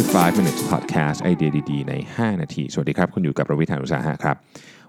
[0.00, 4.36] 5 minutes podcast ไอเดียดีๆ ใน 5 นาที สวัสดีครับ คุณอยู่กับประวิทยานุสาหะครับ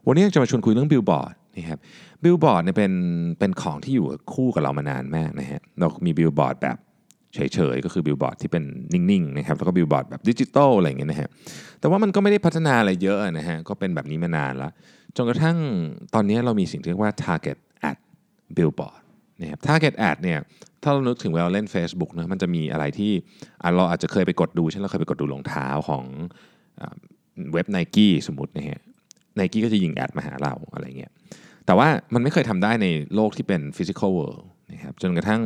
[0.07, 1.79] วันนี้จะมาชวนคุยเรื่องบิลบอร์ดนะครับ
[2.23, 2.93] บิลบอร์ดเนี่ยเป็น
[3.39, 6.77] เป็นของที่อยู่คู่กับเรามานานมากนะฮะเรามีบิลบอร์ดแบบ
[7.34, 7.39] เฉ
[7.73, 8.63] ยๆ ก็คือบิลบอร์ดที่เป็น
[8.93, 11.30] นิ่งๆนะครับแล้วก็บิลบอร์ดแบบดิจิตอลอะไรอย่างเงี้ยนะฮะ
[11.80, 14.71] แต่ว่ามันก็ไม่ได้พัฒนาอะไรเยอะนะฮะก็เป็นแบบนี้มานานแล้ว
[15.16, 15.57] จนกระทั่ง
[16.14, 17.57] ตอนนี้เรามีสิ่งที่เรียกว่า target
[17.89, 17.98] ad
[18.57, 19.00] billboard
[19.42, 20.39] นะครับ target ad เนี่ย
[20.84, 23.12] ถ้าเรานึกถึงเวลาเล่น Facebook นะมันจะมีอะไรที่
[23.76, 26.04] เราอาจจะเคยไปกดดูเช่นเราเคยไปกดดูรองเท้าของ
[27.54, 28.82] เว็บ n i กี้สมมตินะฮะ
[29.35, 31.12] ไนกี้ก็จะยิง ad มาหาเราอะไรเงี้ย
[31.66, 35.41] แต่ว่ามันไม่เคยทำได้ในโลกที่เป็น physical world นะครับจนกระทั่ง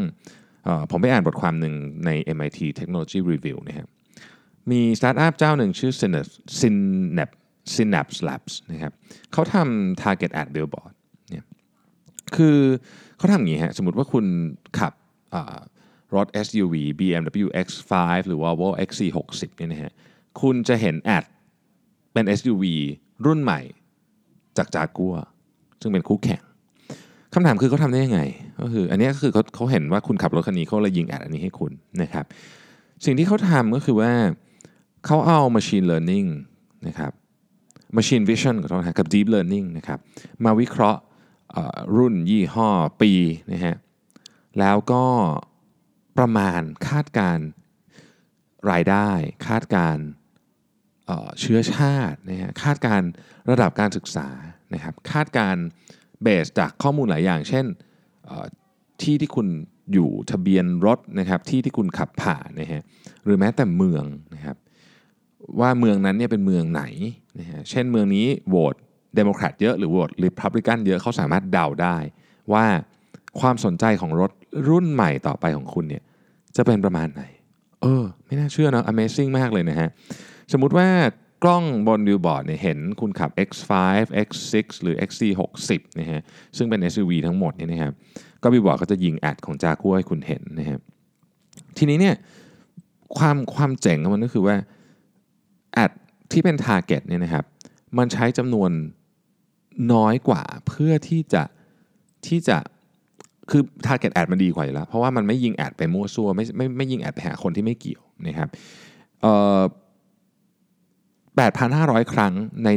[0.90, 1.74] ผมไปอ่านบทความหนึ่ง
[2.06, 3.88] ใน MIT Technology Review นะครับ
[4.72, 5.94] มีสตาร์ทอัพเจ้าหนึ่งชื่อ
[6.60, 7.36] Synapse
[7.76, 8.94] Synapse Labs นะครับ
[9.34, 10.95] เขาทำ target ad billboard
[12.38, 12.58] คือ
[13.18, 14.26] เขาทำอย่างนี้ฮะสมมติว่าคุณ
[14.80, 14.94] ขับ
[15.34, 15.58] อ่า
[16.16, 17.94] รถ SUV BMW X5
[18.28, 19.92] หรือว่า Volvo XC60 เนี่ยนะฮะ
[20.42, 21.26] คุณจะเห็นแอด
[22.14, 22.64] เป็น SUV
[23.26, 23.60] รุ่นใหม่
[24.58, 25.16] จากจากัว
[25.82, 26.42] ซึ่งเป็นคู่แข่ง
[27.34, 28.22] คำถามคือเขาทำได้ยังไง
[28.62, 32.26] ก็คืออันนี้ก็คือเขาเขาเห็นว่าคุณขับรถคันนี้เขาเลยยิงแอดอันนี้ให้คุณนะครับ
[33.06, 34.12] สิ่งที่เขาทำก็คือว่า
[35.06, 36.28] เขาเอา machine learning
[36.88, 37.12] นะครับ
[37.98, 40.00] machine vision ขอโทษนะกับ deep learning นะครับ
[40.46, 41.02] มาวิเคราะห์
[41.96, 42.70] รุ่นยี่ห้อ
[43.02, 43.12] ปี
[43.52, 43.76] นะฮะ
[44.60, 45.06] แล้วก็
[46.18, 47.40] ประมาณคาดการ
[48.72, 49.10] รายได้
[49.48, 49.98] คาดการ
[51.40, 53.02] เชื้อชาตินะฮะคาดการ
[53.50, 54.30] ระดับการศึกษา
[54.74, 55.56] นะครับคาดการ
[56.22, 57.66] เบสจากข้อมูลหลายอย่าง เช่น
[59.02, 59.48] ที่ที่คุณ
[59.94, 62.82] อยู่ทะเบียนรถนะครับที่ที่คุณขับผ่านนะฮะ
[63.24, 64.04] หรือแม้แต่เมือง
[64.36, 64.58] นะครับ
[65.60, 66.84] ว่าเมืองนั้นเนี่ยเป็นเมืองไหน
[67.40, 68.76] นะฮะเช่นเมืองนี้โหวต
[69.16, 71.98] เดโมแครตเยอะหรือโหวตริพับลิกันเยอะเขาสามารถเดาได้
[72.54, 72.66] ว่า
[73.40, 74.32] ความสนใจของรถ
[74.70, 76.04] รุ่นใหม่ต่อไปของคุณเนี่ย
[76.56, 77.24] จะเป็นประมาณไหน
[77.82, 79.90] เออ ไม่น่าเชื่อนะ Amazing มากเลยนะฮะ
[80.52, 80.88] สมมุติว่า
[81.44, 83.72] กล้องบนบิลบอร์ดเนี่ยเห็นคุณขับ X5
[84.28, 86.22] X6 หรือ XC60 นะฮะ
[86.58, 87.94] ซึ่งเป็น SUV ทั้งหมดเนี่ยนะครับ
[88.44, 90.80] ก็วิวบอร์ดก็จะยิงแอดของจากัวให้คุณเห็นนะฮะ
[91.78, 92.16] ทีนี้เนี่ย
[93.18, 94.56] ความความเจ๋งของมันก็คือว่า
[95.74, 95.92] แอด
[96.32, 97.46] ที่เป็น Target เนี่ยนะครับ
[97.98, 98.72] มันใช้จำนวน
[99.94, 101.44] น้อยกว่าเพื่อที่จะ
[102.28, 102.58] ที่จะ
[103.50, 108.50] คือ Target Ad มันดีกว่าอยู่แล้ว เพราะว่ามันไม่ยิงแอดไปมั่วซั่วไม่ไม่ไม่ยิงแอดไปหาคนที่ไม่เกี่ยวนะครับ
[109.22, 109.62] เอ่อ
[111.42, 112.34] 8,500 ครั้ง
[112.64, 112.70] ใน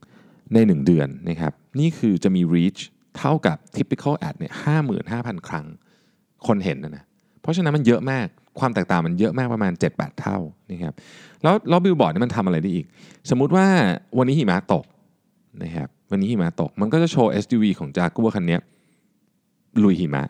[0.00, 2.80] 1 ใน 1 เดือนนะครับนี่คือจะมี reach
[3.18, 4.52] เท่ากับ typical ad เนี่ย
[5.00, 5.66] 55,000 ครั้ง
[6.46, 7.04] คนเห็นนะนะ
[7.40, 8.26] เพราะฉะนั้นมันเยอะมาก
[8.60, 10.38] ความแตกต่างมันเยอะมากประมาณ 7-8 เท่า
[10.70, 10.94] นะครับ
[11.42, 12.86] แล้วแล้วบิลบอร์ดนี่มันทำอะไรได้อีก
[13.30, 13.66] สมมุติว่า
[14.18, 14.84] วันนี้หิมะตก
[15.62, 18.58] นะครับ วันนี้หิมะตก มันก็จะโชว์ SUV ของจากัวคันนี้
[19.82, 20.24] ลุยหิมะ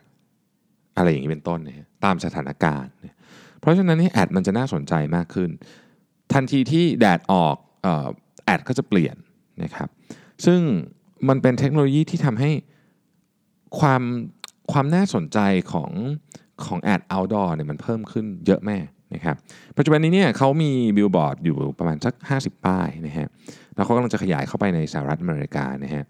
[0.96, 3.16] อะไรอย่างนี้เป็นต้นนะฮะตามสถานการณ์นะ
[3.60, 5.50] เพราะฉะนั้นนี่แอดมันจะน่าสนใจมากขึ้น
[6.32, 7.56] ทันทีที่แดดออก
[7.86, 8.06] ออ
[8.44, 9.16] ad ก็จะเปลี่ยน
[9.62, 9.88] นะครับ
[10.44, 10.60] ซึ่ง
[11.28, 12.50] มันเป็นเทคโนโลยีที่ทำให้
[13.78, 14.02] ความ
[14.72, 15.38] ความน่าสนใจ
[15.72, 15.90] ของ
[16.64, 18.78] ของแอด outdoor เนี่ยมันเพิ่มขึ้นเยอะมาก
[19.14, 19.36] นะครับ
[19.76, 23.28] ปัจจุบันนี้เนี่ยเขามีบิลบอร์ดอยู่ประมาณสัก 50 ป้ายนะฮะ
[23.74, 26.04] แล้วเขากำลังจะขยายเข้าไปในสหรัฐอเมริกานะฮะ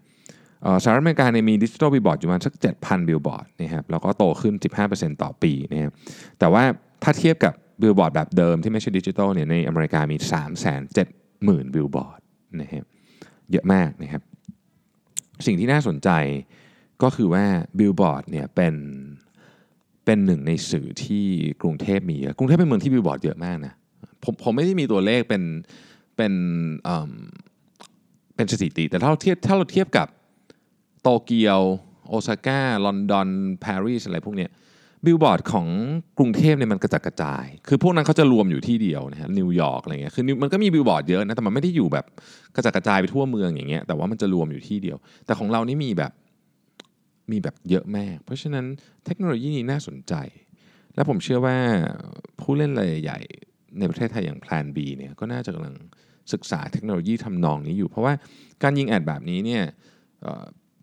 [0.83, 4.53] สหรัฐอเมริกาเนี่ยมีดิจิทัลบิลบอร์ดอยู่ประมาณสัก 7,000 บิลบอร์ดนะครับแล้วก็โตขึ้น
[4.89, 5.91] 15%ต่อปีนะครับ
[6.39, 6.63] แต่ว่า
[7.03, 10.17] ถ้าเทียบกับบิลบอร์ดแบบเดิมที่ไม่ใช่ดิจิทัลเนี่ยในอเมริกามี
[10.95, 12.19] 370,000 บิลบอร์ด
[12.61, 12.83] นะครับ
[13.51, 14.21] เยอะมากนะครับ
[15.45, 16.09] สิ่งที่น่าสนใจ
[17.03, 17.43] ก็คือว่า
[17.79, 18.75] บิลบอร์ดเนี่ยเป็น
[20.05, 21.25] เป็นหนึ่งในสื่อที่
[21.61, 23.73] กรุงเทพมีเยอะกรุงเทพเป็นเมืองที่บิลบอร์ดเยอะมากนะ
[24.23, 25.43] ผมผมไม่ได้มีตัวเลขเป็น
[26.17, 26.33] เป็น
[28.35, 30.07] เป็นสถิติ แต่ถ้าเราเทียบถ้าเราเทียบกับ
[31.01, 31.59] โตเกียว
[32.07, 33.27] โอซาก้าลอนดอน
[33.63, 34.51] ปารีสอะไรพวกเนี้ย
[35.05, 35.67] บิลบอร์ดของ
[36.17, 42.05] กรุงเทพเนี่ยมันกระจัดกระจาย คือพวกนั้นเขาจะรวมอยู่ที่เดียวนะฮะนิวยอร์กอะไรเงี้ย คือมันก็มีบิลบอร์ดเยอะนะ แต่มันไม่ได้อยู่แบบ
[42.55, 46.11] กระจัดกระจายไปทั่วเมืองอย่างเงี้ย แต่ว่ามันจะรวมอยู่ที่เดียว แต่ของเรานี่มีแบบ
[47.31, 48.65] มีแบบเยอะมากเพราะฉะนั้น
[49.05, 50.13] เทคโนโลยีนี้น่าสนใจ
[50.95, 51.57] และผมเชื่อว่า
[52.39, 53.19] ผู้เล่นรายใหญ่
[53.79, 55.75] ในประเทศไทยอย่าง Plan B เนี่ยก็น่าจะกำลัง
[56.33, 58.13] ศึกษาเทคโนโลยีทำนองนี้อยู่ เพราะว่า
[58.63, 59.63] การยิงแอดแบบนี้เนี่ย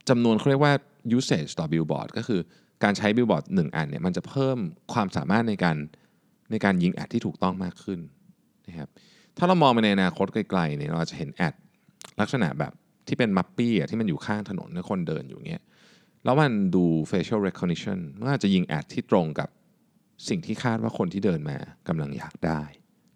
[0.08, 0.74] จำนวนเขาเรียกว่า
[1.16, 2.40] usage ต่อ billboard ก็คือ
[2.84, 4.58] การใช้ billboard หนึ่งอันเนี่ยมันจะเพิ่ม
[4.92, 5.76] ความสามารถในการ
[6.50, 8.00] ในการยิงแอดที่ถูกต้องมากขึ้น
[8.68, 8.88] นะครับ
[9.38, 11.54] ถ้าเรามองไปในอนาคตไกลๆเนี่ยเราอาจจะเห็นแอด
[12.20, 12.72] ลักษณะแบบ
[13.08, 15.64] ที่เป็นมัปปี้ที่มันอยู่ข้างถนนคนเดินอยู่เงี้ย
[16.24, 19.48] แล้วมันดู facial recognition มันอาจจะยิงแอดที่ตรงกับ
[20.28, 21.58] สิ่งที่คาดว่าคนที่เดินมา
[21.88, 22.62] กำลังอยากได้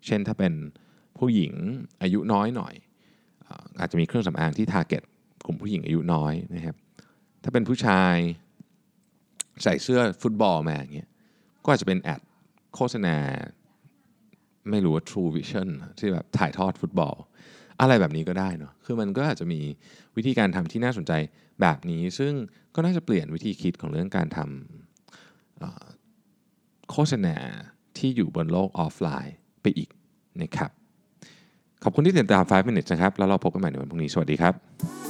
[0.06, 0.52] เช่นถ้าเป็น
[1.18, 1.52] ผู้หญิง
[2.02, 2.74] อายุน้อยหน่อย
[3.80, 5.02] อาจจะมีเครื่องสำอางที่ target
[5.46, 6.76] กลุ่มผู้หญิงอายุน้อยนะครับ
[7.42, 8.14] ถ้าเป็นผู้ชาย
[9.62, 11.08] ใส่เสื้อฟุตบอลมาอย่างเงี้ย
[11.64, 12.20] ก็อาจจะเป็นแอด
[12.74, 13.16] โฆษณา
[14.70, 15.68] ไม่รู้ว่า True Vision
[15.98, 17.14] ที่แบบถ่ายทอดฟุตบอล
[17.80, 19.60] อะไรแบบนี้ก็ได้เนาะคือมันก็อาจจะมี
[20.16, 21.12] วิธีการทำที่น่าสนใจ
[21.60, 22.32] แบบนี้ ซึ่ง
[22.74, 24.48] ก็น่าจะเปลี่ยนวิธีคิดของเรื่องการทำ
[26.90, 27.36] โฆษณา
[27.98, 29.88] ที่อยู่บนโลกออฟไลน์ไปอีก
[30.42, 30.70] นะครับ
[31.84, 35.03] ขอบคุณที่ติดตาม 5 minutes นะครับ แล้วเราพบกันใหม่ในวันพรุ่งนี้ สวัสดีครับ